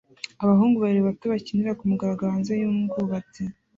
[0.43, 3.41] Abahungu babiri bato bakinira kumugaragaro hanze yubwubatsi